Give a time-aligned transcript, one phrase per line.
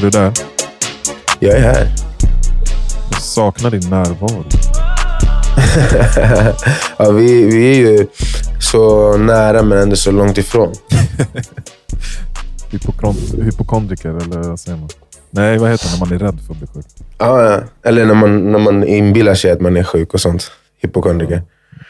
[0.00, 0.32] Är du där?
[1.38, 1.88] Jag är här.
[3.10, 4.44] Jag saknar din närvaro.
[6.98, 8.06] ja, vi, vi är ju
[8.60, 10.74] så nära men ändå så långt ifrån.
[13.44, 14.88] Hypokondriker, eller vad säger man?
[15.30, 16.86] Nej, vad heter det när man är rädd för att bli sjuk?
[17.18, 17.60] Ja, ja.
[17.82, 20.50] Eller när man, när man inbillar sig att man är sjuk och sånt.
[20.82, 21.42] Hypokondriker.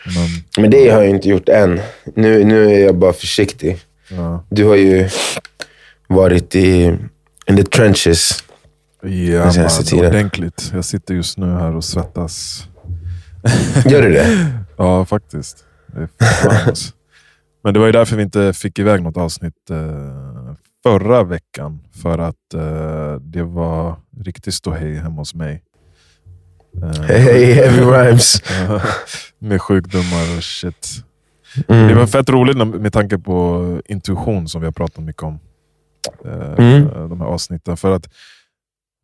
[0.04, 1.80] Men, Men det har jag inte gjort än.
[2.14, 3.78] Nu, nu är jag bara försiktig.
[4.08, 4.44] ja.
[4.48, 5.08] Du har ju
[6.08, 6.98] varit i
[7.50, 8.44] in the trenches.
[9.02, 9.08] Ja,
[9.42, 10.06] Den senaste tiden.
[10.06, 10.70] ordentligt.
[10.74, 12.64] Jag sitter just nu här och svettas.
[13.86, 14.46] Gör du det?
[14.76, 15.64] Ja, faktiskt.
[15.86, 16.08] Det.
[17.64, 21.80] Men det var ju därför vi inte fick iväg något avsnitt eh, förra veckan.
[22.02, 25.62] För att eh, det var riktigt ståhej hemma hos mig.
[26.82, 28.42] Eh, Hey, heavy rhymes.
[29.38, 31.04] med sjukdomar och shit.
[31.68, 31.88] Mm.
[31.88, 35.38] Det var fett roligt med tanke på intuition som vi har pratat mycket om.
[36.24, 37.08] Eh, Mm.
[37.08, 37.76] De här avsnitten.
[37.76, 38.08] För att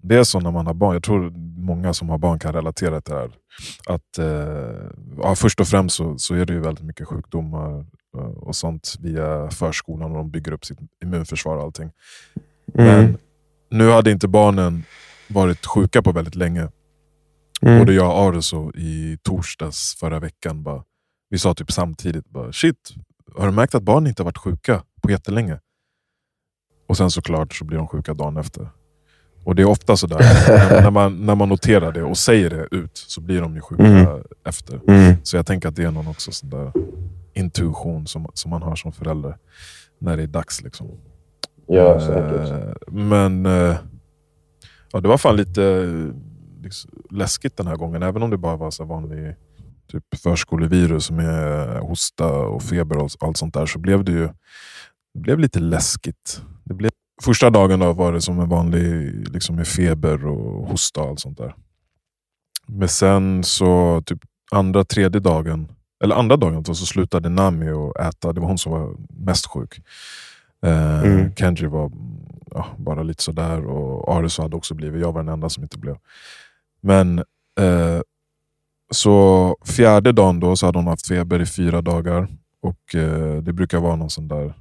[0.02, 1.30] det är så när man har barn, jag tror
[1.61, 3.30] många som har barn kan relatera till det här.
[3.86, 4.91] Att, eh,
[5.22, 7.84] ja, först och främst så, så är det ju väldigt mycket sjukdomar
[8.16, 11.91] eh, och sånt via förskolan och de bygger upp sitt immunförsvar och allting.
[12.75, 12.86] Mm.
[12.86, 13.19] Men
[13.70, 14.84] nu hade inte barnen
[15.28, 16.69] varit sjuka på väldigt länge.
[17.62, 17.78] Mm.
[17.78, 20.83] Både jag och Ares och i torsdags förra veckan, bara,
[21.31, 22.94] vi sa typ samtidigt bara, shit,
[23.36, 25.60] har du märkt att barnen inte har varit sjuka på jättelänge?
[26.87, 28.69] Och sen såklart så blir de sjuka dagen efter.
[29.45, 32.77] Och det är ofta sådär, när, när, man, när man noterar det och säger det
[32.77, 34.23] ut så blir de ju sjuka Mm.
[34.45, 34.81] efter.
[34.89, 35.15] Mm.
[35.23, 36.73] Så jag tänker att det är någon också sån där
[37.34, 39.37] intuition som, som man har som förälder
[39.98, 40.62] när det är dags.
[40.62, 40.87] Liksom.
[41.67, 42.51] Ja, säkert.
[42.51, 43.77] Eh, Men eh,
[44.93, 45.84] ja, det var fan lite
[46.62, 48.03] liksom, läskigt den här gången.
[48.03, 49.34] Även om det bara var så vanlig
[49.93, 53.66] typ förskolevirus med hosta och feber och allt sånt där.
[53.66, 54.28] Så blev det ju
[55.16, 56.43] det blev lite läskigt.
[56.65, 56.91] Det blev,
[57.22, 61.21] första dagen då var det som en vanlig liksom med feber och hosta och allt
[61.21, 61.54] sånt där.
[62.66, 64.19] Men sen så typ
[64.50, 65.69] andra, tredje dagen,
[66.04, 68.32] eller andra dagen då, så slutade Nami att äta.
[68.32, 69.81] Det var hon som var mest sjuk.
[70.66, 71.34] Eh, Mm.
[71.34, 71.93] Kenji var
[72.50, 75.03] ja, bara lite sådär och Aris hade också blivit.
[75.03, 75.97] Jag var den enda som inte blev.
[76.81, 77.19] Men
[77.60, 78.00] eh,
[78.91, 82.28] så fjärde dagen då så hade hon haft feber i fyra dagar.
[82.62, 84.54] Och eh, Det brukar vara någon sån där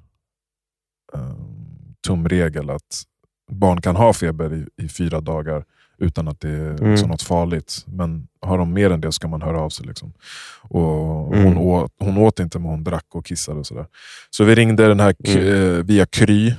[2.07, 3.03] tumregel att
[3.51, 5.65] barn kan ha feber i, i fyra dagar
[5.97, 6.97] utan att det är Mm.
[6.97, 7.83] så något farligt.
[7.87, 9.85] Men har de mer än det ska man höra av sig.
[9.85, 10.13] Liksom.
[10.61, 11.57] Och hon, Mm.
[11.57, 13.59] åt, hon åt inte men hon drack och kissade.
[13.59, 13.85] Och sådär.
[14.29, 15.47] Så vi ringde den här Mm.
[15.77, 16.53] eh, via Kry.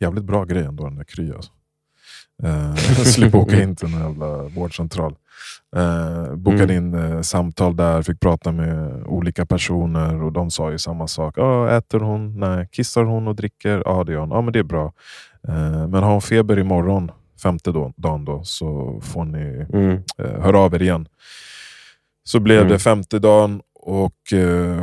[0.00, 1.32] Jävligt bra grej ändå den där Kry.
[1.32, 1.52] Alltså.
[2.44, 2.74] Eh,
[3.04, 5.14] slippa åka in till någon jävla vårdcentral.
[5.76, 10.78] Eh, bokade in eh, samtal där, fick prata med olika personer och de sa ju
[10.78, 11.38] samma sak.
[11.38, 12.40] Ah, äter hon?
[12.40, 12.68] Nej.
[12.72, 13.82] Kissar hon och dricker?
[13.86, 14.30] Ja det gör hon.
[14.30, 14.92] Ja men det är bra.
[15.48, 17.10] Eh, men har hon feber imorgon,
[17.42, 20.02] femte då, dagen då, så får ni Mm.
[20.42, 21.08] höra av er igen.
[22.24, 22.72] Så blev Mm.
[22.72, 24.14] det femte dagen och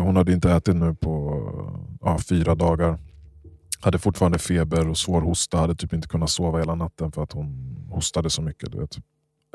[0.04, 1.42] hon hade inte ätit nu på
[2.30, 2.98] fyra dagar.
[3.82, 7.32] Hade fortfarande feber och svår hosta, hade typ inte kunnat sova hela natten för att
[7.32, 8.72] hon hostade så mycket.
[8.72, 8.98] Du vet.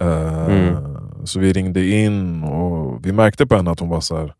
[0.03, 1.27] Eh, Mm.
[1.27, 4.35] Så vi ringde in och vi märkte på henne att hon var så här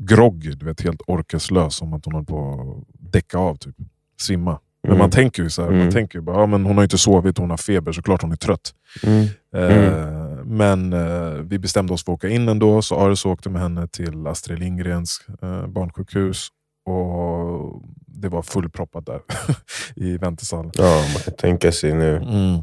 [0.00, 1.74] groggy, du vet, helt orkeslös.
[1.76, 3.74] Som att hon höll på att däcka av, typ.
[4.20, 4.58] svimma.
[4.82, 4.98] Men Mm.
[4.98, 5.92] man tänker ju så här, man Mm.
[5.92, 8.36] tänker ju bara, ja, men hon har inte sovit, hon har feber, såklart hon är
[8.36, 8.74] trött.
[9.02, 9.26] Mm.
[9.54, 13.62] Eh, Men eh, vi bestämde oss för att åka in ändå, så Aris åkte med
[13.62, 15.20] henne till Astrid Lindgrens
[15.68, 16.48] barnsjukhus.
[16.86, 19.20] Och det var fullproppat där
[19.96, 20.72] i väntesalen.
[20.74, 22.16] Ja, man kan tänka sig nu.
[22.16, 22.58] Mm.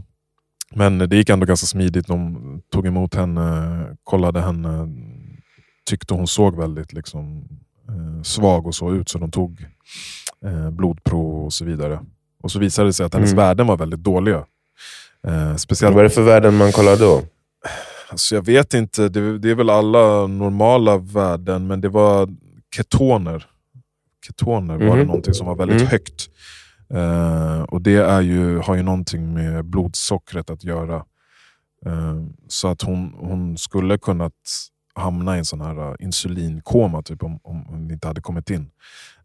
[0.75, 2.07] Men det gick ändå ganska smidigt.
[2.07, 4.87] De tog emot henne, kollade henne,
[5.89, 7.47] tyckte hon såg väldigt liksom,
[7.89, 9.09] eh, svag och så ut.
[9.09, 9.65] Så de tog
[10.45, 11.99] eh, blodprov och så vidare.
[12.43, 13.45] Och så visade det sig att hennes Mm.
[13.45, 14.45] värden var väldigt dåliga.
[15.27, 17.21] Eh, speciellt Vad är det för värden man kollar då?
[18.09, 22.29] Alltså jag vet inte, det, det är väl alla normala värden, men det var
[22.75, 23.45] ketoner.
[24.27, 25.07] Ketoner var det Mhm.
[25.07, 25.91] någonting som var väldigt Mm.
[25.91, 26.29] högt.
[26.93, 30.95] Eh, och det är ju, har ju någonting med blodsockret att göra.
[31.85, 32.15] Eh,
[32.47, 34.33] så att hon, hon skulle kunnat
[34.95, 38.69] hamna i en sån här uh, insulinkoma typ, om, om hon inte hade kommit in.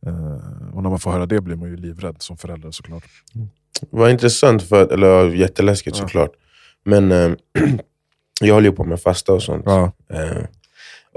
[0.06, 3.04] Eh, och när man får höra det blir man ju livrädd som förälder såklart.
[3.90, 6.02] Vad intressant, för, att- eller jätteläskigt Ja.
[6.04, 6.30] såklart.
[6.84, 7.32] Men eh,
[8.40, 9.62] jag håller ju på med fasta och sånt.
[9.66, 9.92] Ja.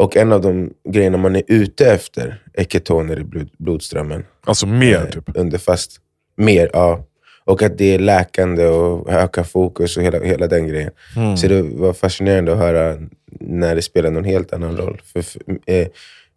[0.01, 4.25] Och en av de grejerna man är ute efter är ketoner i blod, blodströmmen.
[4.45, 5.23] Alltså mer eh, typ.
[5.35, 5.97] Under fast.
[6.37, 7.05] Mer, ja.
[7.45, 10.91] Och att det är läkande och ökar fokus och hela, hela den grejen.
[11.15, 11.37] Mm.
[11.37, 12.97] Så det var fascinerande att höra
[13.39, 15.01] när det spelar någon helt annan roll.
[15.13, 15.87] För, för, eh,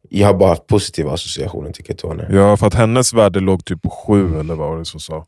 [0.08, 2.28] jag har bara haft positiva associationer till ketoner.
[2.32, 5.26] Ja, för att hennes värde låg typ på sju eller vad var det som sa.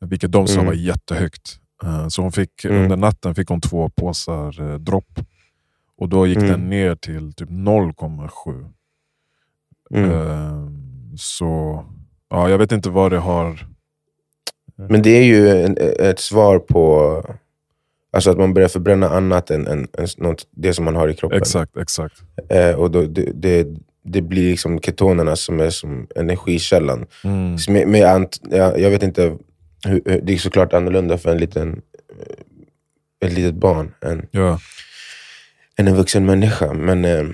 [0.00, 0.66] Vilket de sa Mm.
[0.66, 1.56] var jättehögt.
[1.84, 2.82] Eh, Så hon fick, Mm.
[2.82, 5.20] under natten fick hon två påsar eh, dropp.
[5.98, 6.48] Och då gick Mm.
[6.50, 8.64] den ner till typ 0,7.
[9.90, 10.10] Mm.
[10.10, 10.68] Eh,
[11.16, 11.84] Så
[12.30, 13.66] ja, jag vet inte vad det har...
[14.76, 17.12] Men det är ju en, ett svar på
[18.12, 21.14] alltså att man börjar förbränna annat än, än, än något, det som man har i
[21.14, 21.38] kroppen.
[21.38, 22.22] Exakt, exakt.
[22.48, 23.66] Eh, och då, det, det,
[24.04, 27.06] det blir liksom ketonerna som är som energikällan.
[27.24, 27.56] Mm.
[27.68, 29.36] Med, med ant, jag, jag vet inte,
[29.86, 31.82] hur, det är såklart annorlunda för en liten,
[32.18, 34.58] eh, ett litet barn än, Ja.
[35.78, 36.72] Än en vuxen människa.
[36.72, 37.26] Men eh,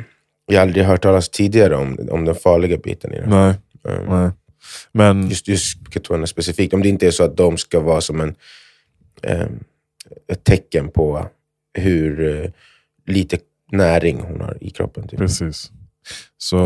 [0.46, 3.26] jag har aldrig hört talas tidigare om, om den farliga biten i det.
[3.26, 3.55] Nej,
[3.88, 4.31] Eh, nej.
[4.93, 6.75] Men Just, just ketonerna specifikt.
[6.75, 8.35] Om det inte är så att de ska vara som en,
[9.23, 9.46] eh,
[10.29, 11.29] ett tecken på
[11.75, 12.50] hur eh,
[13.06, 13.38] lite
[13.73, 15.08] näring hon har i kroppen.
[15.08, 15.19] Typ.
[15.19, 15.70] Precis.
[16.38, 16.56] Så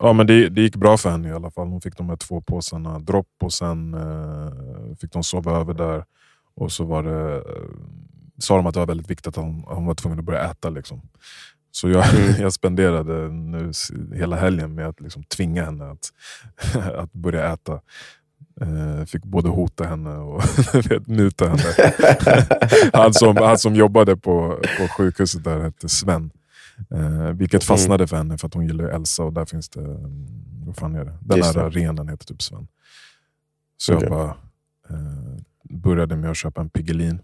[0.00, 1.68] ja, men det, det gick bra för henne i alla fall.
[1.68, 6.04] Hon fick de här två påsarna dropp och sen eh, fick de sova över där.
[6.54, 7.42] Och så var det, eh,
[8.38, 10.70] sa de att det var väldigt viktigt att hon, hon var tvungen att börja äta.
[10.70, 11.00] Liksom.
[11.70, 12.34] Så jag, Mm.
[12.40, 13.72] jag spenderade nu
[14.14, 16.12] hela helgen med att liksom tvinga henne att,
[16.96, 17.80] att börja äta.
[18.60, 20.42] Eh, fick både hota henne och
[21.06, 21.62] muta henne.
[22.92, 26.30] han, som, han som jobbade på, på sjukhuset där hette Sven.
[26.90, 30.26] Eh, vilket fastnade för henne för att hon gillar Elsa och där finns det, mm,
[30.66, 31.14] vad fan är det?
[31.20, 31.68] Den Just det.
[31.68, 32.68] renen heter typ Sven.
[33.76, 34.08] Så Okej.
[34.08, 34.36] jag bara
[34.90, 37.18] eh, började med att köpa en Piggelin.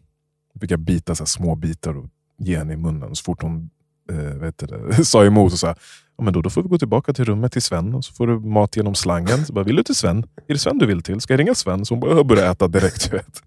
[0.61, 2.07] Fick jag bita så små bitar och
[2.39, 3.15] ge henne i munnen.
[3.17, 3.71] Så fort hon
[4.11, 5.75] eh, vet det, sa emot och sa
[6.17, 8.27] ja, men då, då får vi gå tillbaka till rummet till Sven och så får
[8.27, 9.47] du mat genom slangen.
[9.47, 10.19] Så bara, vill du till Sven?
[10.49, 11.21] Är det Sven du vill till?
[11.21, 11.85] Ska jag ringa Sven?
[11.85, 13.13] Så hon bara, började äta direkt.
[13.13, 13.43] Vet.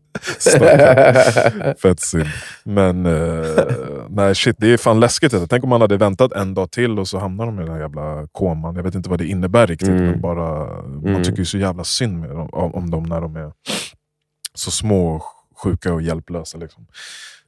[1.81, 2.25] Fett synd.
[2.63, 3.65] Men eh,
[4.09, 5.31] nej shit, det är fan läskigt.
[5.31, 5.47] det.
[5.47, 7.79] Tänk om man hade väntat en dag till och så hamnar de i den här
[7.79, 8.75] jävla koman.
[8.75, 9.89] Jag vet inte vad det innebär riktigt.
[9.89, 10.05] Mm.
[10.05, 11.23] Men bara, Man Mm.
[11.23, 13.51] tycker ju så jävla synd med dem, om, om dem när de är
[14.53, 15.21] så små,
[15.65, 16.57] sjuka och hjälplösa.
[16.57, 16.87] Liksom.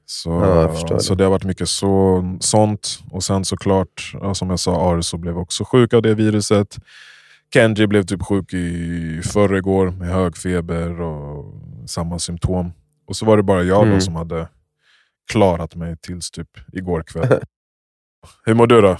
[0.05, 1.23] Så, Ja, så det.
[1.23, 2.99] har varit mycket så, sånt.
[3.11, 6.77] Och sen såklart, som jag sa, Arso blev också sjuk av det viruset.
[7.53, 11.53] Kenji blev typ sjuk i förrgår med hög feber och
[11.85, 12.71] samma symptom.
[13.07, 14.01] Och så var det bara jag Mm.
[14.01, 14.47] som hade
[15.31, 17.27] klarat mig tills typ igår kväll.
[18.45, 18.97] Hur mår du då?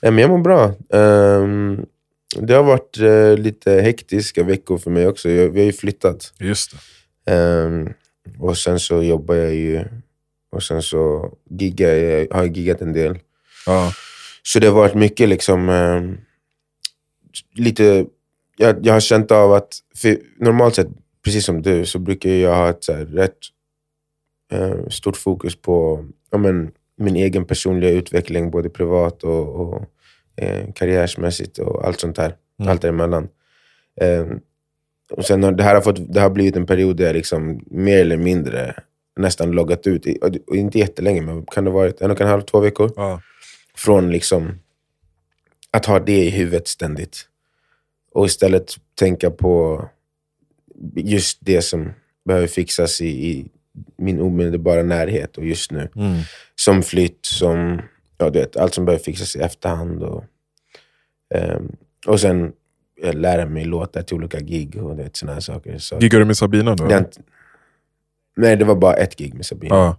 [0.00, 0.64] Jag mår bra.
[0.92, 1.86] Ehm,
[2.40, 5.28] det har varit eh, lite hektiska veckor för mig också.
[5.28, 6.32] Vi har ju flyttat.
[6.38, 6.78] Just det.
[8.38, 9.84] Och sen så jobbar jag ju.
[10.50, 13.18] Och sen så giggar jag, har jag giggat en del.
[13.66, 13.92] Ja.
[14.42, 15.68] Så det har varit mycket liksom...
[15.68, 16.18] ehm,
[17.54, 18.06] lite...
[18.56, 19.74] Jag, jag har känt av att...
[20.38, 20.88] Normalt sett,
[21.24, 23.38] precis som du, så brukar jag ha ett så här, rätt
[24.52, 29.84] eh, stort fokus på ja, men, min egen personliga utveckling, både privat och, och
[30.36, 32.34] eh, karriärsmässigt och allt sånt där.
[32.60, 32.70] Mm.
[32.70, 33.28] Allt däremellan.
[34.00, 34.26] Eh,
[35.10, 37.60] och sen har det här har, fått, det har blivit en period där jag liksom
[37.70, 38.74] mer eller mindre
[39.16, 42.28] nästan loggat ut, i, och inte jättelänge, men kan det ha varit en och en
[42.28, 42.92] halv, två veckor?
[42.96, 43.20] Ja.
[43.76, 44.58] från liksom
[45.70, 47.28] att ha det i huvudet ständigt.
[48.12, 49.84] Och istället tänka på
[50.94, 51.92] just det som
[52.24, 53.46] behöver fixas i, i
[53.96, 55.88] min omedelbara närhet och just nu.
[55.96, 56.20] Mm.
[56.54, 57.82] Som flytt, som
[58.18, 60.02] ja, du vet, allt som behöver fixas i efterhand.
[60.02, 60.24] Och,
[61.34, 62.52] ehm, och sen
[63.02, 65.78] lära mig låtar till olika gig och såna här saker.
[65.78, 66.84] Så, Giggar du med Sabina då?
[66.84, 67.20] inte-
[68.36, 69.74] nej, det var bara ett gig med Sabina.
[69.74, 69.96] Ja.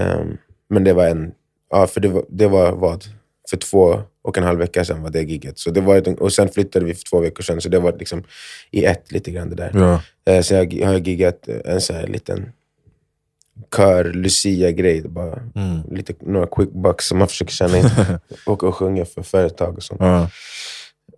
[0.00, 0.36] Ehm,
[0.68, 1.32] men det var en...
[1.70, 3.04] Ja, för det var, det var vad?
[3.50, 5.58] För två och en halv vecka sedan var det giget.
[5.58, 7.96] Så det var ett, och sen flyttade vi för två veckor sedan, så det var
[7.98, 8.24] liksom
[8.70, 9.70] i ett lite grann det där.
[9.74, 10.02] Ja.
[10.32, 12.52] Eh, så jag har giggat en sån här liten
[13.76, 15.02] kör Lucia-grej.
[15.08, 15.80] Bara Mm.
[15.90, 17.84] lite, några quick bucks som man försöker tjäna in.
[18.46, 20.00] och, och sjunga för företag och sånt.
[20.00, 20.30] Ja.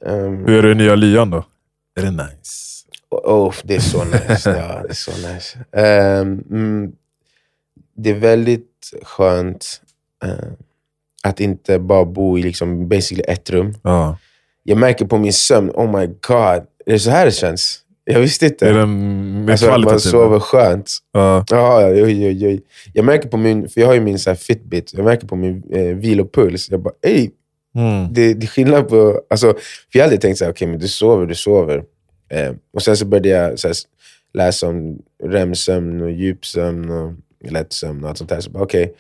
[0.06, 1.44] Ehm, Hur är det i nya lyan då?
[2.00, 2.87] Är det nice?
[3.11, 4.50] Oh, det är så nice.
[4.58, 5.58] ja, det är så nice.
[5.72, 6.92] Ehm, mm,
[7.96, 9.80] det är väldigt skönt
[10.25, 10.52] eh,
[11.22, 13.75] att inte bara bo i liksom basically ett rum.
[13.82, 14.18] Ja.
[14.62, 17.78] Jag märker på min sömn, oh my god, är det så här det känns?
[18.04, 18.68] Jag visste inte.
[18.68, 20.11] Är den mer alltså, att man kvalitativ?
[20.11, 20.90] sover skönt.
[21.12, 21.44] Ja.
[21.50, 22.62] Ja, oj, oj, oj.
[22.92, 25.37] Jag märker på min, för jag har ju min så här Fitbit, jag märker på
[25.37, 26.70] min eh, vilopuls.
[26.70, 27.30] Jag bara, ey,
[27.75, 28.12] Mm.
[28.12, 29.23] det, det är skillnad på...
[29.31, 29.47] Alltså,
[29.93, 31.85] för jag alltid tänkt så här, okej, men du sover, du sover.
[32.29, 33.76] Eh, och sen så började jag så här,
[34.35, 37.12] läsa om REM-sömn och djupsömn och
[37.50, 38.41] lättsömn och allt sånt där.
[38.41, 38.95] Så bara, okej,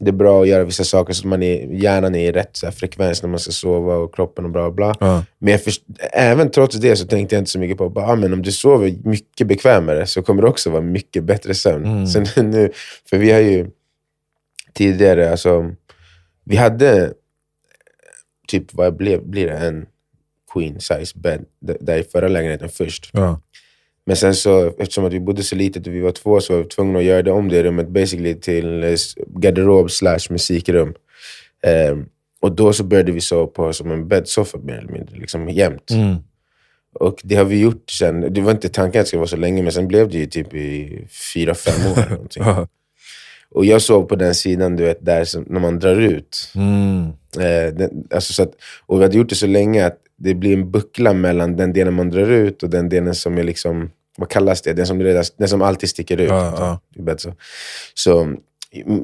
[0.00, 2.56] det är bra att göra vissa saker så att man är, hjärnan är i rätt
[2.56, 4.94] så här, frekvens när man ska sova och kroppen och bla bla.
[4.94, 5.06] bla.
[5.08, 5.24] Ja.
[5.38, 8.32] Men först, även trots det så tänkte jag inte så mycket på bara, ah, men
[8.32, 11.84] om du sover mycket bekvämare så kommer det också vara mycket bättre sömn.
[11.84, 12.06] Mm.
[12.06, 12.72] Sen nu,
[13.10, 13.66] för vi har ju
[14.72, 15.70] tidigare, alltså,
[16.44, 17.12] vi hade
[18.60, 19.86] typ vad blev, blir det, en
[20.52, 23.10] queen size bed där i förra lägenheten först.
[23.12, 23.40] Ja.
[24.06, 26.62] Men sen så, eftersom att vi bodde så litet och vi var två så var
[26.62, 28.96] vi tvungna att göra det om det rummet basically till eh,
[29.26, 30.94] garderob slash musikrum.
[31.66, 31.96] Eh,
[32.40, 35.90] och då så började vi sova på som en bäddsoffa mer eller mindre, liksom jämt.
[35.90, 36.16] Mm.
[36.94, 38.34] Och det har vi gjort sen.
[38.34, 40.26] Det var inte tanken att det skulle vara så länge, men sen blev det ju
[40.26, 41.00] typ i
[41.34, 42.10] fyra, fem år.
[42.10, 42.42] någonting.
[43.50, 46.52] Och jag sov på den sidan, du vet, där som, när man drar ut.
[46.54, 47.12] Mm.
[47.36, 48.52] Eh, den, alltså så att,
[48.86, 51.94] och vi hade gjort det så länge att det blir en buckla mellan den delen
[51.94, 54.72] man drar ut och den delen som är liksom, vad kallas det?
[54.72, 56.28] Den som, redan, den som alltid sticker ut.
[56.28, 56.80] Ja, ja.
[57.00, 57.34] i bädd, så.
[57.94, 58.36] så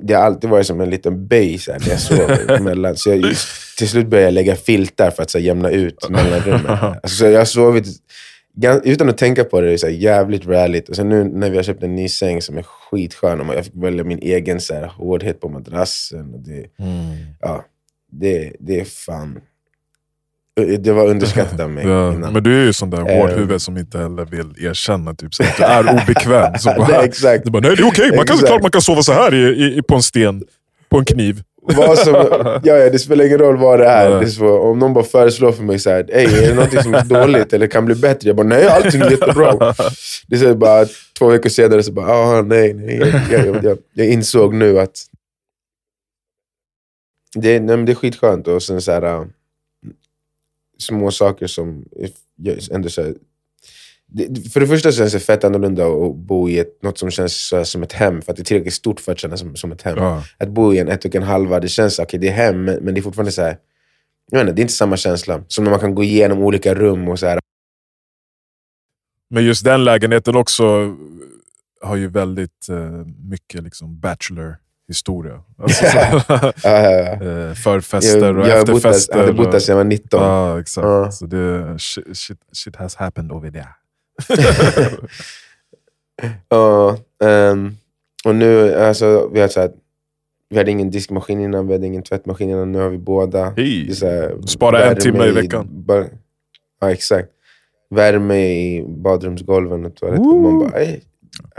[0.02, 2.60] det har alltid varit som en liten här, när jag sov.
[2.62, 3.34] mellan, så jag,
[3.78, 6.66] till slut började jag lägga filtar för att så här, jämna ut mellanrummen.
[7.02, 7.86] Alltså, så jag har sovit,
[8.84, 10.88] utan att tänka på det, det är så här, jävligt rärligt.
[10.88, 13.64] Och sen nu när vi har köpt en ny säng som är skitskön, och jag
[13.64, 16.34] fick välja min egen så här, hårdhet på madrassen.
[16.34, 17.16] Och det, Mm.
[17.40, 17.64] ja,
[18.10, 19.38] det, det är fan...
[20.78, 22.32] Det var underskattat av mig Ja, innan.
[22.32, 23.16] men du är ju sån där Eh.
[23.18, 26.58] hårdhuvud som inte heller vill erkänna typ, så att du är obekväm.
[26.58, 27.44] Så bara, Det är exakt.
[27.44, 29.76] Du bara, nej det är okej, man kan, klart man kan sova så här i,
[29.78, 30.42] i, på en sten,
[30.90, 31.42] på en kniv.
[31.76, 32.14] Vad som,
[32.64, 34.10] ja, ja, det spelar ingen roll vad det är.
[34.10, 34.20] Nej.
[34.20, 36.82] Det är så, om någon bara föreslår för mig så här, "Ey, är det någonting
[36.82, 38.28] som är dåligt eller kan bli bättre?
[38.28, 39.74] Jag bara, nej allting är jättebra.
[40.26, 40.86] Det är så bara
[41.18, 42.96] två veckor senare så bara, ah, nej, nej.
[43.30, 44.92] Jag, jag, jag, jag insåg nu att
[47.34, 48.48] det, är- nej, men det är skitskönt.
[48.48, 49.24] Och sen så här, äh,
[50.78, 51.84] små saker som
[52.70, 53.14] ändå så här,
[54.06, 57.48] det, för det första känns det fett annorlunda att bo i ett, något som känns
[57.48, 59.72] så som ett hem, för att det är tillräckligt stort för att kännas som, som
[59.72, 60.24] ett hem Ja.
[60.38, 62.94] att bo i en ett och en halva, det känns okej, det är hem, men
[62.94, 63.58] det är fortfarande så här,
[64.30, 65.44] jag inte, det är inte samma känsla.
[65.48, 67.38] Som när man kan gå igenom olika rum och så här.
[69.30, 70.96] Men just den lägenheten också
[71.80, 72.90] har ju väldigt eh,
[73.30, 74.00] mycket liksom
[75.62, 79.16] Alltså, Uh, eh, förfester och jag har bott där- efterfester.
[79.16, 80.22] jag hade bott där sedan jag var 19.
[80.22, 80.84] Ja, exakt.
[80.84, 81.10] Ja.
[81.10, 83.68] Så det, shit, shit, shit has happened over there.
[86.48, 87.76] Ja, ehm,
[88.24, 89.70] och nu, alltså, vi, har så här,
[90.50, 93.54] vi hade ingen diskmaskin innan, vi hade ingen tvättmaskin innan, nu har vi båda.
[93.94, 95.68] Så här, Spara en timme i veckan.
[95.70, 96.04] ba-
[96.80, 97.28] ja, exakt.
[97.90, 100.42] Värme i badrumsgolven och toaletten.
[100.42, 101.00] Man bara, hey,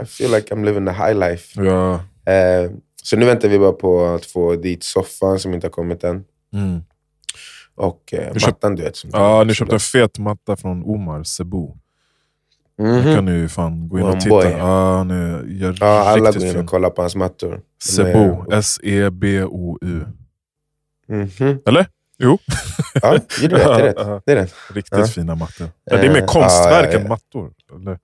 [0.02, 1.62] I feel like I'm living the high life.
[1.64, 1.94] Ja.
[2.32, 2.70] Eh,
[3.02, 6.24] så nu väntar vi bara på att få dit soffan som inte har kommit än.
[6.54, 6.80] Mm.
[7.74, 8.96] Och eh, köpt- mattan du vet.
[8.96, 11.68] Som ja, ni köpte en fet matta från Omar Cebu.
[12.78, 13.04] Mhm.
[13.06, 14.28] Det kan ni fan gå in och titta.
[14.28, 14.44] boy.
[14.46, 17.60] Ja, han är, gör Ja, alla går in och kollar på hans mattor.
[17.84, 18.36] Cebu.
[18.52, 20.04] S-E-B-O-U.
[21.08, 21.58] Mhm.
[21.66, 21.86] Eller?
[22.18, 22.38] Jo.
[23.02, 23.58] Ja, det är rätt.
[23.58, 23.94] Det är rätt.
[23.98, 24.54] Ja, Det är rätt.
[24.74, 25.06] Riktigt Ja.
[25.06, 25.68] fina mattor.
[25.84, 27.52] Ja, det är mer Eh, konstverk än mattor.
[27.76, 27.98] Eller,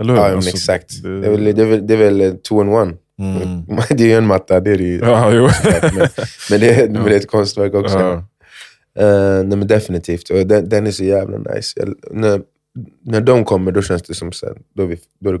[0.00, 0.20] eller hur?
[0.20, 1.02] Ja, Alltså, exakt.
[1.02, 2.94] det- Det är väl, det är väl, det är väl two in one.
[3.18, 3.66] Mm.
[3.90, 4.98] Det är ju en matta, det är det ju.
[4.98, 5.42] Ja, jo.
[5.82, 6.08] Men,
[6.50, 7.98] men, det, men det är ett konstverk också.
[7.98, 8.24] Ja.
[8.98, 10.30] Eh, nej, men definitivt.
[10.30, 11.72] Och den, den är så jävla nice.
[11.80, 12.42] Jag, när,
[13.04, 15.40] när de kommer, då känns det som så här, då är, vi, då är det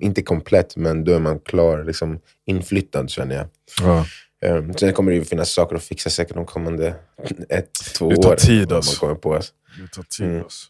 [0.00, 3.46] inte komplett, men då är man klar, liksom inflyttad känner jag.
[3.82, 4.04] Ja.
[4.46, 6.94] Um, sen kommer det ju finnas saker att fixa säkert de kommande
[7.48, 8.36] ett, två Det tar år.
[8.36, 8.92] tid, alltså.
[8.92, 9.34] Man kommer på.
[9.34, 9.52] Alltså.
[9.82, 10.26] Det tar tid.
[10.26, 10.42] Mm.
[10.42, 10.66] Alltså.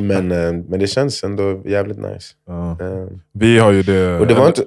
[0.00, 2.34] Men, eh, men det känns ändå jävligt nice.
[2.46, 2.76] Ja.
[2.80, 4.18] Um, Vi har ju det...
[4.18, 4.64] och det var inte...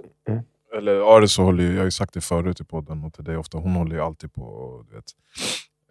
[0.77, 0.87] Mm.
[0.87, 3.37] eller Aris håller ju, jag har ju sagt det förut i podden och till dig
[3.37, 5.05] ofta, hon håller ju alltid på och du vet,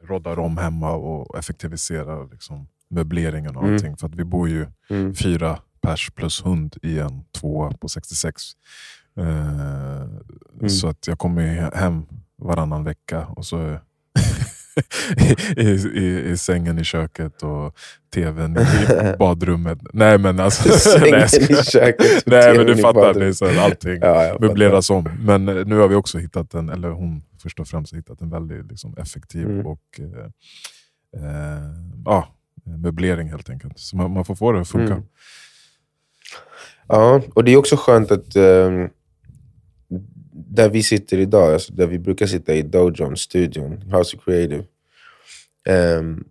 [0.08, 3.74] roddar om hemma och effektiviserar liksom, möbleringen och Mm.
[3.74, 3.96] allting.
[3.96, 5.14] För att vi bor ju Mm.
[5.14, 8.42] fyra pers plus hund i en tvåa på 66.
[9.18, 12.06] Eh, Så att jag kommer hem
[12.38, 13.78] varannan vecka och så
[15.56, 15.62] I,
[16.00, 17.74] i, i sängen i köket och
[18.14, 19.78] tvn i badrummet.
[19.92, 20.68] Nej men alltså...
[20.78, 22.22] Sängen i köket.
[22.26, 25.08] och Nej men du fattar, det är så här, allting Ja, möbleras om.
[25.20, 28.30] Men eh, nu har vi också hittat en, eller hon först och främst hittat en
[28.30, 29.66] väldigt liksom, effektiv Mm.
[29.66, 30.24] och eh,
[31.22, 31.62] eh,
[32.04, 32.28] ja,
[32.64, 33.78] möblering helt enkelt.
[33.78, 34.92] Så man, man får få det att funka.
[34.92, 35.04] Mm.
[36.88, 38.88] Ja, och det är också skönt att ehm,
[40.56, 44.64] där vi sitter idag, alltså där vi brukar sitta i Dojon, studion, House of Creative.
[45.68, 46.24] ehm,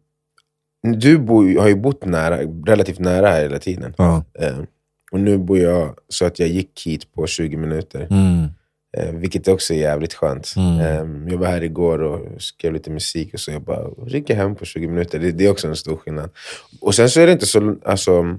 [0.97, 3.93] du bor, har ju bott nära, relativt nära här hela tiden.
[3.97, 4.23] Ja.
[4.39, 4.65] Ehm,
[5.11, 8.07] och nu bor jag så att jag gick hit på 20 minuter.
[8.11, 8.45] Mm.
[8.97, 10.53] Eh, vilket också är jävligt skönt.
[10.57, 11.27] Mm.
[11.29, 14.55] Jag var här igår och skrev lite musik och så jag bara gick jag hem
[14.55, 15.19] på 20 minuter.
[15.19, 16.29] Det, det är också en stor skillnad.
[16.81, 17.75] Och sen så är det inte så...
[17.85, 18.37] Alltså,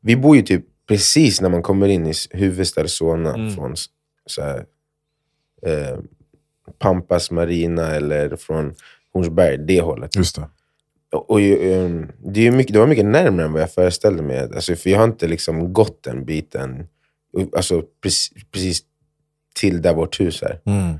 [0.00, 3.50] vi bor ju typ precis när man kommer in i huvudstad Solna Mm.
[3.54, 3.74] från
[4.26, 4.64] så här,
[5.66, 5.98] eh,
[6.78, 8.74] Pampas Marina eller från
[9.12, 10.16] Hornsberg, det hållet.
[10.16, 10.48] Just det.
[11.12, 14.40] Och, och, ehm, det, är mycket, det var mycket närmare än vad jag föreställde mig.
[14.40, 16.86] Alltså, för jag har inte liksom gått den biten,
[17.56, 18.82] alltså, precis, precis
[19.54, 20.60] till där vårt hus är.
[20.64, 20.98] Mm.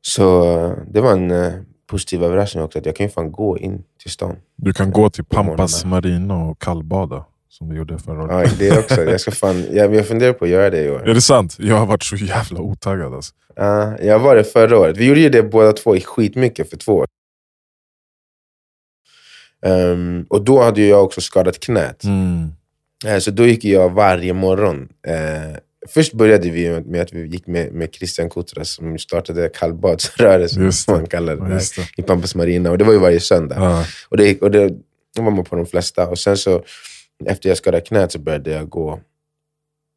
[0.00, 1.52] Så eh, det var en eh,
[1.86, 4.36] positiv överraskning också, att jag kan ju fan gå in till stan.
[4.56, 7.24] Du kan gå till Pampas marina och kallbada.
[7.58, 8.50] Som vi gjorde förra året.
[8.50, 9.04] Ja, det också.
[9.04, 11.08] Jag, ska fan, jag, jag funderar på att göra det i år.
[11.08, 11.56] Är det sant?
[11.58, 13.14] Jag har varit så jävla otaggad.
[13.14, 13.32] Alltså.
[13.56, 14.96] Ja, jag var det förra året.
[14.96, 17.06] Vi gjorde ju det båda två i skitmycket för två år
[19.66, 22.04] um, Och då hade jag också skadat knät.
[22.04, 22.48] Mm.
[23.06, 24.88] Eh, Så då gick jag varje morgon.
[25.06, 25.56] Eh,
[25.88, 30.94] först började vi med att vi gick med, med Christian Kutras som startade kallbadsrörelsen, som
[30.94, 31.62] man kallar det, där,
[31.96, 32.70] i Pampas Marina.
[32.70, 33.56] Och det var ju varje söndag.
[33.58, 33.84] Ja.
[34.08, 34.68] Och, det, och det,
[35.14, 36.08] det var man på de flesta.
[36.08, 36.62] Och sen så,
[37.24, 39.00] efter jag skadade knät så började jag gå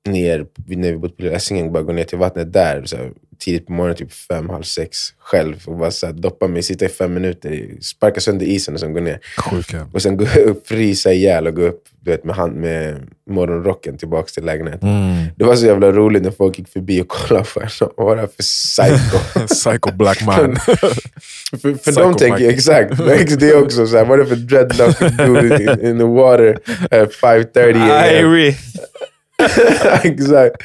[0.10, 3.14] ner, när vi bodde på Lilla Essingen, bara gå ner till vattnet där så här,
[3.40, 5.56] tidigt på morgonen, typ fem, halv sex, själv.
[5.66, 8.94] Och bara så här, doppa mig, sitta i fem minuter, sparka sönder isen och sen
[8.94, 9.20] gå ner.
[9.38, 9.88] Sjuk jävel.
[9.94, 13.98] Och sen gå upp, frysa ihjäl och gå upp du vet, med, hand, med morgonrocken
[13.98, 14.90] tillbaka till lägenheten.
[14.90, 15.26] Mm.
[15.36, 17.70] Det var så jävla roligt när folk gick förbi och kollade på en.
[17.80, 19.48] Vad var det här för psycho?
[19.48, 20.56] Psycho black man.
[20.66, 22.54] för för Psycho de tänker Mike.
[22.54, 22.98] exakt.
[23.40, 26.60] Det är också så här, vad är det för dreadlock dude in, in the water
[26.92, 28.54] at 5.30 am?
[30.04, 30.64] Exakt.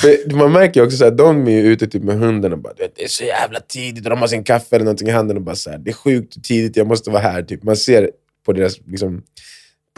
[0.00, 3.04] För man märker ju också att de är ute typ med hunden och bara det
[3.04, 5.56] är så jävla tidigt och de har sin kaffe eller någonting i handen och bara
[5.56, 7.42] så här, det är sjukt tidigt, jag måste vara här.
[7.42, 7.62] Typ.
[7.62, 8.10] Man ser
[8.46, 9.22] på deras liksom,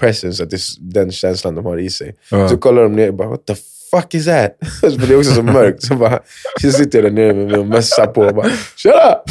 [0.00, 2.16] presence att det är den känslan de har i sig.
[2.30, 2.48] Ja.
[2.48, 3.54] Så kollar de ner och bara what the
[3.90, 4.56] fuck is that?
[4.80, 5.82] För det är också så mörkt.
[5.82, 6.20] Så bara,
[6.62, 9.22] så sitter jag där nere med min mössa på och bara tja!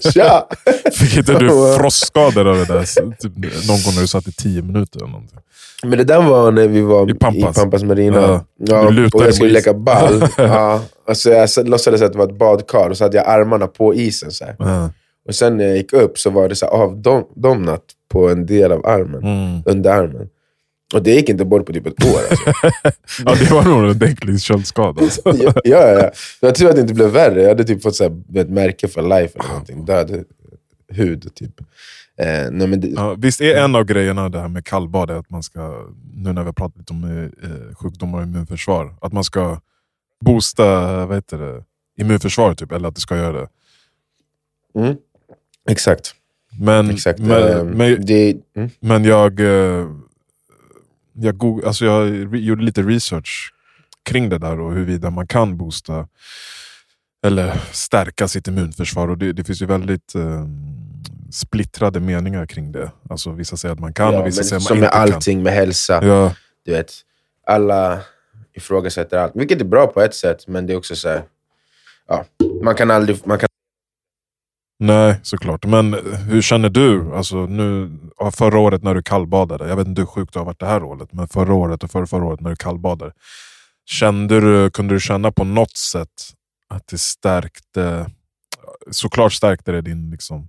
[0.12, 0.46] tja!
[0.92, 2.84] Fick inte du frostskador av det där?
[3.16, 3.36] Typ,
[3.68, 5.38] någon gång när du satt i tio minuter eller någonting.
[5.84, 7.56] Men det där var när vi var I Pampas.
[7.56, 8.20] i Pampas Marina.
[8.20, 8.44] Ja.
[8.58, 10.24] Ja, och jag skulle leka ball.
[10.36, 10.80] ja.
[11.08, 14.30] alltså jag låtsades att det var ett badkar och så hade jag armarna på isen.
[14.30, 14.44] Så.
[14.58, 14.90] Ja.
[15.28, 18.86] Och sen när jag gick upp så var det så avdomnat på en del av
[18.86, 19.22] armen.
[19.22, 19.62] Mm.
[19.66, 20.28] Under armen.
[20.92, 22.20] Och det gick inte bort på typ ett år.
[22.30, 22.52] Alltså.
[23.26, 25.02] Ja, det var nog en ordentlig köldskada.
[25.02, 25.22] Alltså.
[25.24, 26.10] ja, ja, ja.
[26.40, 27.42] Jag tror att det inte blev värre.
[27.42, 29.84] Jag hade typ fått så här, ett märke för life eller någonting.
[29.84, 30.24] Död
[30.88, 31.60] hud typ.
[32.16, 35.30] Eh, nej, men det, Ja, visst är en av grejerna det här med kallbad, att
[35.30, 39.24] man ska, nu när vi har pratat lite om eh, sjukdomar och immunförsvar, att man
[39.24, 39.60] ska
[40.20, 41.64] boosta vad heter det,
[42.02, 43.48] immunförsvar, typ, eller att det ska göra det.
[44.80, 44.96] mm.
[45.70, 46.14] Exakt.
[46.60, 47.18] Men, exakt.
[47.18, 48.08] men, Eh, men,
[48.54, 48.70] mm.
[48.80, 49.86] men jag, eh,
[51.12, 53.52] jag, go- alltså jag gjorde lite research
[54.04, 56.08] kring det där och huruvida man kan boosta
[57.26, 59.08] eller stärka sitt immunförsvar.
[59.08, 60.46] Och det, det finns ju väldigt eh,
[61.32, 62.90] splittrade meningar kring det.
[63.10, 64.98] Alltså Vissa säger att man kan ja, och vissa säger att som man med inte
[64.98, 65.14] kan.
[65.14, 66.04] allting med hälsa.
[66.04, 66.92] Ja, du vet,
[67.46, 68.00] alla
[68.54, 69.32] ifrågasätter allt.
[69.34, 71.22] Vilket är bra på ett sätt, men det är också så här,
[72.08, 72.24] ja,
[72.62, 73.26] man kan aldrig...
[73.26, 73.48] Man kan,
[74.82, 75.66] nej, såklart.
[75.66, 75.94] Men
[76.28, 77.14] hur känner du?
[77.14, 77.98] Alltså, nu,
[78.32, 80.82] förra året när du kallbadade, jag vet inte hur sjukt det har varit det här
[80.82, 83.12] året, men förra året och förra, förra året när du kallbadade.
[83.84, 86.32] Kände du, kunde du känna på något sätt
[86.68, 88.10] att det stärkte,
[88.90, 90.48] såklart stärkte det din liksom,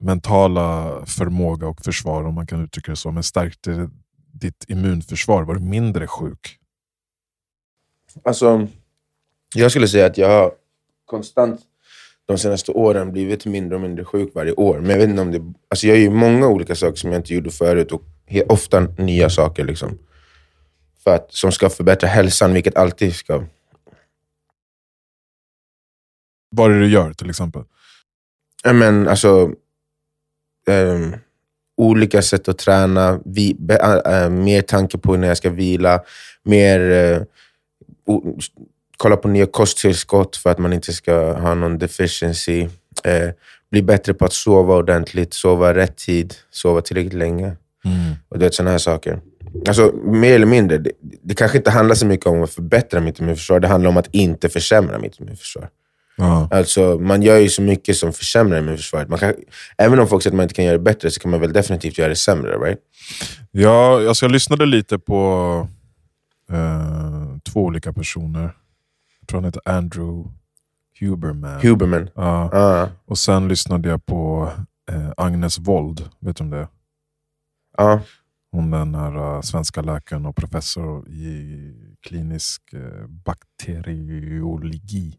[0.00, 3.90] mentala förmåga och försvar, om man kan uttrycka det så, men stärkte det
[4.32, 5.42] ditt immunförsvar?
[5.42, 6.58] Var du mindre sjuk?
[8.24, 8.68] alltså,
[9.54, 10.52] jag skulle säga att jag har
[11.04, 11.60] konstant
[12.28, 14.80] de senaste åren blivit mindre och mindre sjuk varje år.
[14.80, 15.52] Men jag vet inte om det...
[15.68, 18.02] Alltså jag gör ju många olika saker som jag inte gjorde förut och
[18.48, 19.64] ofta nya saker.
[19.64, 19.98] liksom.
[21.04, 23.44] För att, som ska förbättra hälsan, vilket alltid ska...
[26.50, 27.62] Vad är det du gör till exempel?
[28.64, 29.52] Ja, men alltså,
[30.68, 31.16] ehm,
[31.76, 36.02] olika sätt att träna, vi, be, ä, mer tanke på när jag ska vila,
[36.42, 37.26] mer
[38.06, 38.38] o,
[38.98, 42.68] kolla på nya kosttillskott för att man inte ska ha någon deficiency.
[43.04, 43.30] Eh,
[43.70, 47.56] bli bättre på att sova ordentligt, sova rätt tid, sova tillräckligt länge.
[47.84, 48.14] Mm.
[48.28, 49.20] Och du vet, sådana här saker.
[49.68, 50.90] Alltså, mer eller mindre, det,
[51.22, 54.14] det kanske inte handlar så mycket om att förbättra mitt immunförsvar, det handlar om att
[54.14, 55.68] inte försämra mitt immunförsvar.
[56.16, 56.48] Ja.
[56.50, 59.08] Alltså, man gör ju så mycket som försämrar immunförsvaret.
[59.08, 59.34] Man kan,
[59.78, 61.52] även om folk säger att man inte kan göra det bättre så kan man väl
[61.52, 62.78] definitivt göra det sämre, right?
[63.50, 65.68] Ja, alltså jag lyssnade lite på
[66.52, 68.52] eh, två olika personer.
[69.28, 70.30] Tror han heter Andrew
[71.00, 71.60] Huberman.
[71.60, 72.10] Huberman.
[72.14, 72.50] ja.
[72.52, 74.50] Ja, Och sen lyssnade jag på
[74.90, 76.08] eh, Agnes Wold.
[76.20, 76.68] Vet du om det
[77.76, 78.00] ja,
[78.52, 85.18] Hon är den här eh, svenska läkaren och professor i klinisk eh, bakteriologi.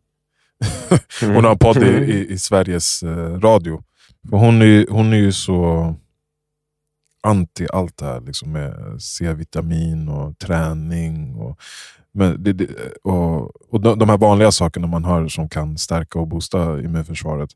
[1.21, 3.83] hon har en podd i, i, i Sveriges eh, radio.
[4.31, 5.95] Hon, är, hon är ju så
[7.23, 11.35] anti allt det här liksom med C-vitamin och träning.
[11.35, 11.59] Och,
[12.11, 12.69] men det,
[13.03, 17.49] och, och de, de här vanliga sakerna man hör som kan stärka och boosta immunförsvaret.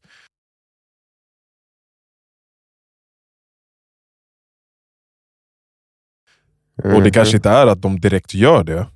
[6.84, 8.88] Och det kanske inte är att de direkt gör det.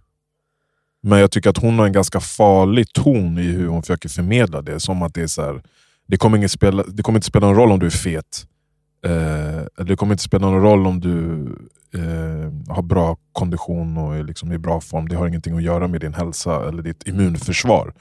[1.02, 4.62] Men jag tycker att hon har en ganska farlig ton i hur hon försöker förmedla
[4.62, 4.80] det.
[4.80, 5.62] Som att det är så här,
[6.08, 8.48] det kommer, spela, det kommer inte spela någon roll om du är fet.
[9.06, 11.46] Eh, det kommer inte spela någon roll om du
[12.00, 15.08] eh, har bra kondition och är liksom i bra form.
[15.08, 17.94] Det har ingenting att göra med din hälsa eller ditt immunförsvar.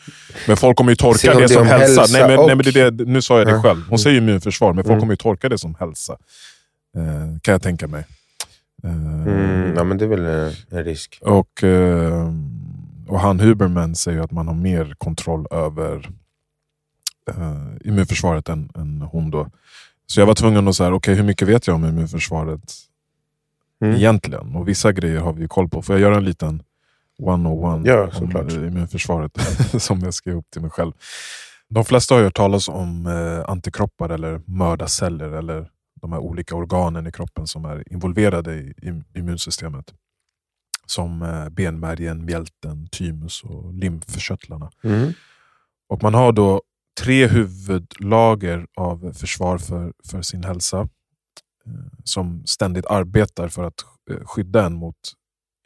[0.47, 2.01] Men folk kommer ju tolka det, det som om hälsa.
[2.01, 3.83] hälsa nej, men, och- nej, men det, det, nu sa jag det själv.
[3.89, 5.01] Hon säger immunförsvar, men folk Mm.
[5.01, 6.17] kommer ju tolka det som hälsa.
[6.97, 8.05] Eh, kan jag tänka mig.
[8.85, 8.91] Eh,
[9.27, 11.19] Mm, ja, men det är väl en, en risk.
[11.23, 12.33] och, eh,
[13.09, 16.09] och han Huberman säger att man har mer kontroll över
[17.31, 19.31] eh, immunförsvaret än, än hon.
[19.31, 19.49] då.
[20.07, 22.75] Så jag var tvungen att säga, okej hur mycket vet jag om immunförsvaret
[23.81, 23.97] Mm.
[23.97, 24.57] egentligen?
[24.57, 25.83] Och vissa grejer har vi koll på.
[25.83, 26.62] Får jag göra en liten
[27.19, 28.53] 101 Ja, om såklart.
[28.53, 29.33] eh, immunförsvaret
[29.83, 30.92] som jag skrev upp till mig själv?
[31.69, 36.55] De flesta har ju hört talas om eh, antikroppar eller mördarceller eller de här olika
[36.57, 39.95] organen i kroppen som är involverade i, i immunsystemet.
[40.87, 44.71] Som eh, benmärgen, mjälten, thymus och lymfkörtlarna.
[44.85, 45.12] Mm.
[45.88, 46.62] Och man har då
[47.01, 50.81] tre huvudlager av försvar för, för sin hälsa.
[51.67, 51.73] eh,
[52.05, 54.97] Som ständigt arbetar för att eh, skydda en mot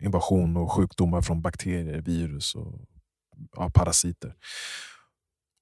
[0.03, 2.81] invasion och sjukdomar från bakterier, virus och
[3.57, 4.35] ja, parasiter.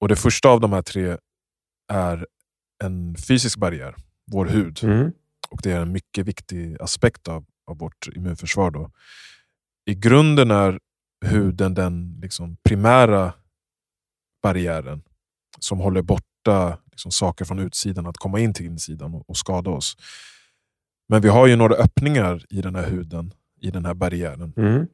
[0.01, 1.17] Och Det första av de här tre
[1.91, 2.27] är
[2.83, 3.95] en fysisk barriär,
[4.31, 4.79] vår hud.
[4.83, 5.11] Mm.
[5.49, 8.71] Och Det är en mycket viktig aspekt av, av vårt immunförsvar.
[8.71, 8.91] Då.
[9.85, 10.79] I grunden är
[11.25, 13.33] huden den liksom primära
[14.43, 15.01] barriären
[15.59, 19.69] som håller borta liksom saker från utsidan att komma in till insidan och, och skada
[19.69, 19.97] oss.
[21.09, 24.53] Men vi har ju några öppningar i den här huden, i den här barriären.
[24.57, 24.87] Mm.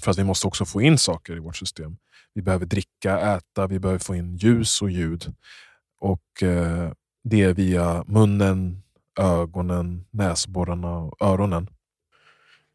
[0.00, 1.96] För att vi måste också få in saker i vårt system.
[2.34, 5.34] Vi behöver dricka, äta, vi behöver få in ljus och ljud.
[6.00, 6.92] Och eh,
[7.24, 8.82] det är via munnen,
[9.18, 11.68] ögonen, näsborrarna och öronen.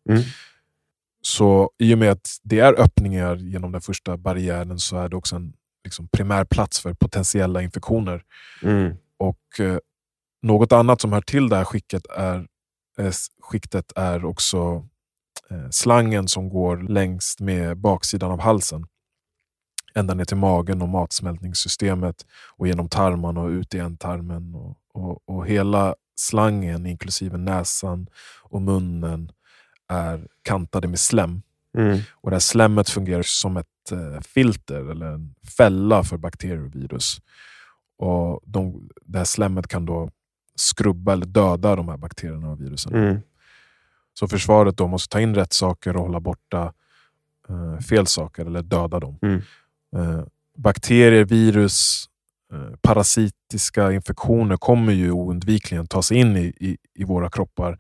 [0.10, 0.23] Mm.
[1.21, 5.15] Så i och med att det är öppningar genom den första barriären så är det
[5.15, 5.53] också en
[5.84, 8.24] liksom, primär plats för potentiella infektioner.
[8.63, 8.96] Mm.
[9.17, 9.78] Och eh,
[10.43, 12.48] Något annat som hör till det här skicket är,
[12.98, 14.88] eh, skiktet är också
[15.50, 18.86] eh, slangen som går längst med baksidan av halsen.
[19.96, 22.26] Ända ner till magen och matsmältningssystemet
[22.58, 24.56] och genom tarmarna och ut i ändtarmen.
[24.56, 28.08] Och, och, och hela slangen, inklusive näsan
[28.41, 29.32] och munnen,
[29.88, 31.41] är kantade med slem.
[31.78, 32.00] Mm.
[32.12, 36.76] Och det här slemmet fungerar som ett eh, filter eller en fälla för bakterier och
[36.76, 37.22] virus.
[37.98, 40.10] Och de, det här slemmet kan då
[40.56, 42.94] skrubba eller döda de här bakterierna och virusen.
[42.94, 43.20] Mm.
[44.14, 46.74] Så försvaret då måste ta in rätt saker och hålla borta
[47.50, 49.20] eh, fel saker eller döda dem.
[49.22, 49.42] Mm.
[49.96, 50.26] Eh,
[50.58, 52.06] bakterier, virus,
[52.54, 57.80] eh, parasitiska infektioner kommer ju oundvikligen ta sig in i, i, i våra kroppar.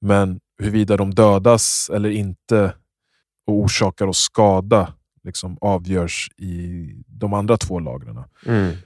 [0.00, 2.74] Men huruvida de dödas eller inte
[3.46, 4.92] och orsakar oss skada
[5.24, 8.18] liksom avgörs i de andra två lagren.
[8.46, 8.76] Mm.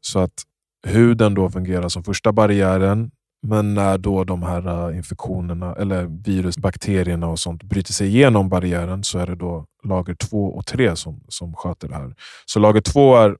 [0.00, 0.42] Så att
[0.86, 3.10] huden då fungerar som första barriären.
[3.42, 8.48] Men när då de här äh, infektionerna, eller virus, bakterierna och sånt bryter sig igenom
[8.48, 12.14] barriären så är det då lager två och tre som, som sköter det här.
[12.46, 13.36] Så lager två är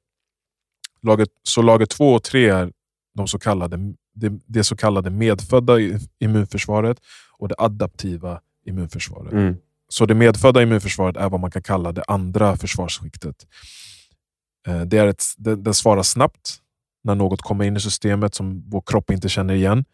[1.02, 2.72] lager, så lager två och tre är
[3.14, 3.76] de så kallade,
[4.14, 5.74] det, det så kallade medfödda
[6.18, 6.98] immunförsvaret
[7.38, 9.32] och det adaptiva immunförsvaret.
[9.32, 9.56] Mm.
[9.88, 13.46] Så det medfödda immunförsvaret är vad man kan kalla det andra försvarsskiktet.
[14.66, 16.58] Eh, Det, är ett, det, det svarar snabbt
[17.04, 19.84] när något kommer in i systemet som vår kropp inte känner igen.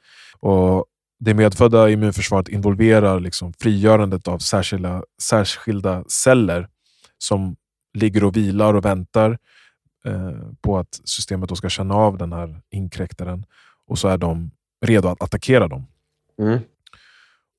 [0.41, 0.87] Och
[1.21, 6.69] Det medfödda immunförsvaret involverar liksom frigörandet av särskilda, särskilda celler
[7.19, 7.57] som
[7.99, 9.39] ligger och vilar och väntar
[10.05, 13.45] eh, på att systemet då ska känna av den här inkräktaren.
[13.87, 14.51] Och så är de
[14.87, 15.87] redo att attackera dem.
[16.39, 16.59] Mm.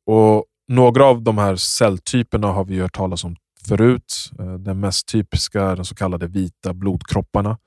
[0.06, 3.36] Och Några av de här celltyperna har vi hört talas om
[3.68, 4.32] förut.
[4.40, 7.58] Eh, Den mest typiska är de så kallade vita blodkropparna.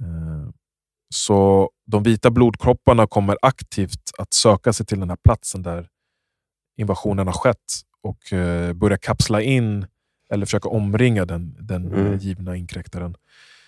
[0.00, 0.50] Eh,
[1.14, 5.88] Så de vita blodkropparna kommer aktivt att söka sig till den här platsen där
[6.76, 7.64] invasionen har skett
[8.02, 9.86] och eh, börja kapsla in
[10.30, 12.18] eller försöka omringa den, den Mm.
[12.18, 13.16] givna inkräktaren.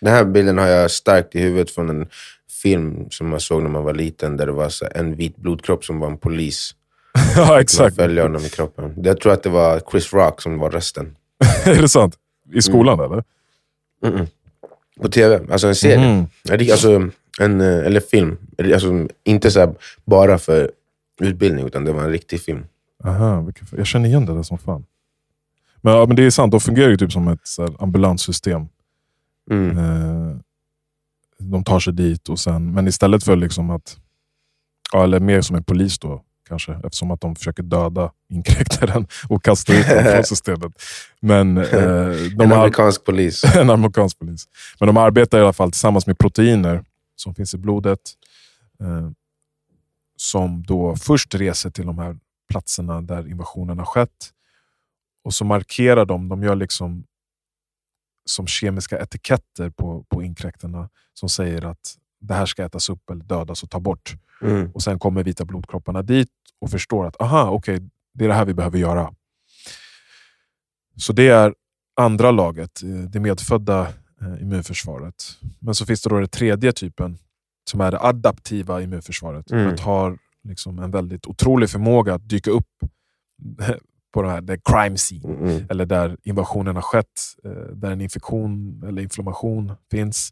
[0.00, 2.09] Den här bilden har jag starkt i huvudet från en
[2.62, 5.98] film som man såg när man var liten, där det var en vit blodkropp som
[6.00, 6.74] var en polis.
[7.37, 7.96] ja, Man exakt.
[7.96, 8.94] följde honom i kroppen.
[8.96, 11.16] Jag tror att det var Chris Rock som var rösten.
[11.64, 12.14] är det sant?
[12.52, 13.24] I skolan eller?
[14.04, 14.26] Mm-mm.
[15.02, 16.26] På tv, alltså en serie.
[16.42, 18.37] Det- Alltså, en, eh, eller film.
[18.59, 20.70] Alltså, inte så bara för
[21.20, 22.64] utbildning, utan det var en riktig film.
[23.04, 24.85] Aha, jag känner igen det där som fan.
[25.81, 28.68] Men, ja, men det är sant, de fungerar ju typ som ett här, ambulanssystem.
[29.50, 29.78] Mm.
[29.78, 30.37] Eh,
[31.38, 33.96] de tar sig dit och sen, men istället för liksom att,
[34.92, 39.44] ja, eller mer som en polis då kanske, eftersom att de försöker döda inkräktaren och
[39.44, 40.72] kasta ut dem från systemet.
[41.20, 43.44] Men eh, de en amerikansk polis.
[43.56, 44.48] en amerikansk polis.
[44.80, 46.84] Men de arbetar i alla fall tillsammans med proteiner
[47.16, 48.00] som finns i blodet.
[48.80, 49.11] Eh,
[50.16, 52.16] som då först reser till de här
[52.50, 54.30] platserna där invasionen har skett.
[55.24, 57.04] Och så markerar de, de gör liksom
[58.24, 63.24] som kemiska etiketter på, på inkräktarna som säger att det här ska ätas upp eller
[63.24, 64.14] dödas och ta bort.
[64.42, 64.70] Mm.
[64.74, 66.28] Och Sen kommer vita blodkropparna dit
[66.61, 67.81] och förstår att aha, okej,
[68.14, 69.14] det är det här vi behöver göra.
[70.96, 71.54] Så det är
[71.96, 73.81] andra laget, eh, det medfödda
[74.20, 75.24] eh, immunförsvaret.
[75.59, 77.18] Men så finns det då den tredje typen,
[77.70, 79.50] som är det adaptiva immunförsvaret.
[79.50, 79.76] Mm.
[79.76, 82.68] Det har liksom en väldigt otrolig förmåga att dyka upp
[84.14, 85.66] på det här, the crime scene, Mm.
[85.70, 90.31] eller där invasionen har skett, eh, där en infektion eller inflammation finns.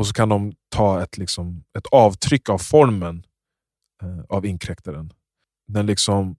[0.00, 3.22] Och så kan de ta ett, liksom, ett avtryck av formen
[4.02, 5.12] eh, av inkräktaren.
[5.68, 6.36] Den liksom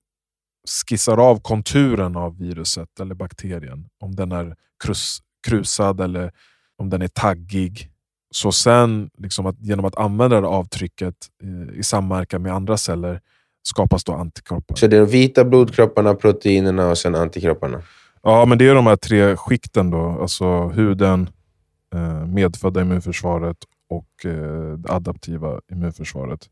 [0.87, 3.87] skissar av konturen av viruset eller bakterien.
[3.99, 6.31] Om den är krus, krusad eller
[6.77, 7.89] om den är taggig.
[8.31, 13.21] Så sen, liksom att, genom att använda det avtrycket eh, i samverkan med andra celler,
[13.63, 14.75] skapas då antikroppar.
[14.75, 17.81] Så det är de vita blodkropparna, proteinerna och sen antikropparna.
[18.23, 20.17] Ja, men det är de här tre skikten då.
[20.21, 21.29] Alltså huden,
[21.95, 23.57] eh, medfödda immunförsvaret
[23.89, 26.49] och eh, det adaptiva immunförsvaret.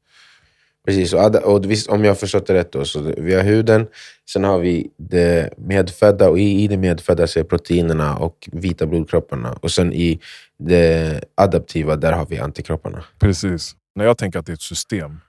[0.86, 3.88] Precis, och, och visst, om jag har förstått det rätt då, så vi har huden,
[4.30, 8.86] sen har vi det medfödda och i, i det medfödda så är proteinerna och vita
[8.86, 9.54] blodkropparna.
[9.54, 10.20] Och sen i
[10.60, 13.04] det adaptiva, där har vi antikropparna.
[13.20, 13.76] Precis.
[13.96, 15.20] När jag tänker att det är ett system,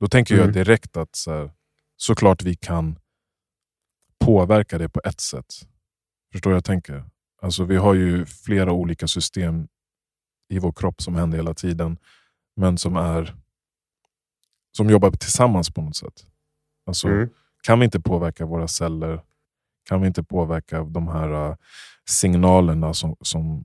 [0.00, 0.54] då tänker jag Mm.
[0.54, 1.50] direkt att så här,
[1.96, 2.98] såklart vi kan
[4.24, 5.46] påverka det på ett sätt.
[6.32, 7.04] Förstår du jag tänker?
[7.42, 9.68] Alltså, vi har ju flera olika system
[10.48, 11.98] i vår kropp som händer hela tiden,
[12.56, 13.34] men som är
[14.76, 16.26] som jobbar tillsammans på något sätt.
[16.86, 17.28] Alltså, Mm.
[17.62, 19.22] Kan vi inte påverka våra celler,
[19.88, 21.56] kan vi inte påverka de här äh,
[22.08, 23.64] signalerna som, som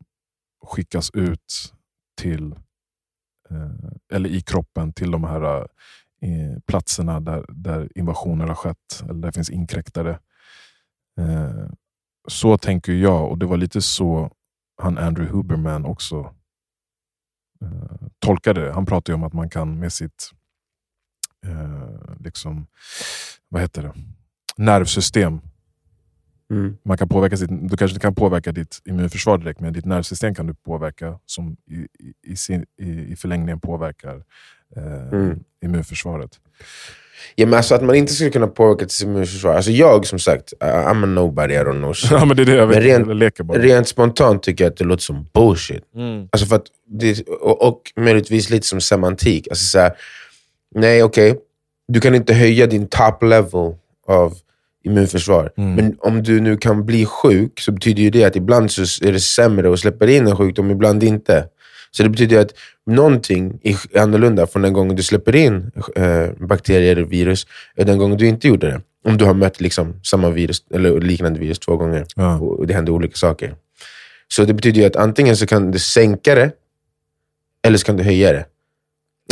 [0.65, 1.73] skickas ut
[2.17, 2.51] till
[3.49, 5.61] eh, eller i kroppen till de här
[6.21, 10.19] eh, platserna där, där invasioner har skett, eller där det finns inkräktare.
[12.27, 14.31] Så tänker jag, och det var lite så
[14.81, 16.33] han Andrew Huberman också
[17.61, 18.71] eh, tolkade det.
[18.73, 20.31] Han pratar ju om att man kan med sitt
[21.45, 22.67] eh, liksom,
[23.49, 23.93] vad heter det?
[24.57, 25.41] nervsystem
[26.51, 26.77] Mm.
[26.83, 30.35] man kan påverka sitt, du kanske inte kan påverka ditt immunförsvar direkt, men ditt nervsystem
[30.35, 34.23] kan du påverka som i, i, i, sin, i, i förlängningen påverkar
[34.75, 35.39] eh, Mm.
[35.61, 36.39] immunförsvaret.
[37.36, 39.53] Ja, men alltså att man inte skulle kunna påverka sitt immunförsvar.
[39.53, 42.12] Alltså jag som sagt, I'm a nobody, I don't know shit.
[42.19, 43.58] ja, men det är det jag Men rent- leker bara.
[43.60, 45.84] Rent spontant tycker jag att det låter som bullshit.
[45.95, 46.27] Mm.
[46.32, 49.47] Alltså för att det, och, och möjligtvis lite som semantik.
[49.47, 49.91] Alltså så här,
[50.75, 51.38] nej, okej.
[51.88, 53.75] Du kan inte höja din top level
[54.08, 54.34] av
[54.84, 55.51] immunförsvar.
[55.58, 55.75] Mm.
[55.75, 59.12] Men om du nu kan bli sjuk så betyder ju det att ibland så är
[59.12, 61.45] det sämre att släppa in en sjukdom, ibland inte.
[61.97, 62.53] Så det betyder att
[62.86, 67.97] någonting är annorlunda från den gången du släpper in eh, bakterier eller virus, än den
[67.97, 68.81] gången du inte gjorde det.
[69.10, 72.38] Om du har mött liksom samma virus eller liknande virus två gånger Ja.
[72.39, 73.55] och det händer olika saker.
[74.27, 76.51] Så det betyder att antingen så kan du sänka det,
[77.67, 78.45] eller så kan du höja det.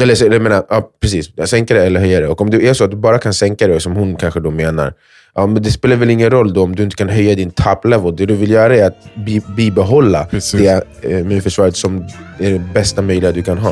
[0.01, 1.29] Eller, så, jag menar, ja, precis.
[1.45, 2.27] Sänka det eller höja det.
[2.27, 4.51] Och om det är så att du bara kan sänka det, som hon kanske då
[4.51, 4.93] menar,
[5.35, 7.85] ja, men det spelar väl ingen roll då om du inte kan höja din top
[7.85, 8.15] level.
[8.15, 10.61] Det du vill göra är att bi, bibehålla Precis.
[10.61, 12.07] det eh, immunförsvaret som
[12.39, 13.69] är det bästa möjliga du kan ha.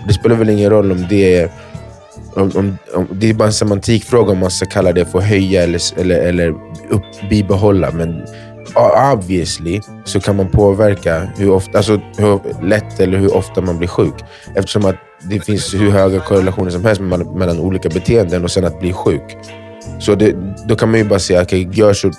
[0.00, 1.50] Och det spelar väl ingen roll om det är
[2.34, 5.62] om, om, om, det är bara en semantikfråga om man ska kalla det för höja
[5.62, 6.48] eller, eller, eller
[6.90, 7.90] upp, bibehålla.
[7.90, 8.22] Men
[9.14, 13.88] obviously så kan man påverka hur, ofta, alltså hur lätt eller hur ofta man blir
[13.88, 14.14] sjuk.
[14.54, 18.64] Eftersom att det finns hur höga korrelationer som helst mellan, mellan olika beteenden och sen
[18.64, 19.36] att bli sjuk.
[19.98, 20.36] Så det,
[20.68, 22.10] då kan man ju bara säga, okej, gör så,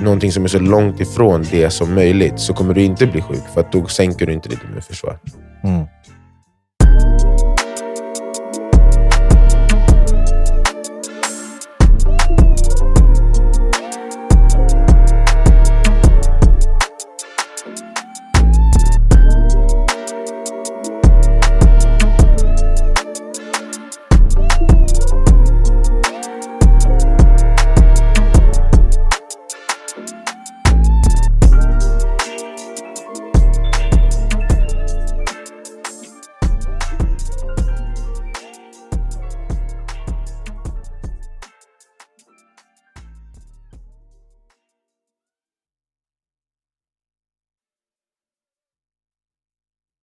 [0.00, 3.42] någonting som är så långt ifrån det som möjligt så kommer du inte bli sjuk.
[3.54, 5.18] För att då sänker du inte ditt immunförsvar.
[5.64, 5.86] Mm.